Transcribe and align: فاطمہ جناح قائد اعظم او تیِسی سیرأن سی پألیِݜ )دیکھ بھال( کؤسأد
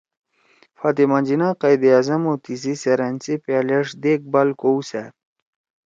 فاطمہ 0.79 1.19
جناح 1.27 1.53
قائد 1.61 1.81
اعظم 1.89 2.21
او 2.29 2.33
تیِسی 2.43 2.73
سیرأن 2.81 3.15
سی 3.23 3.33
پألیِݜ 3.43 3.87
)دیکھ 4.03 4.25
بھال( 4.31 4.49
کؤسأد 4.61 5.13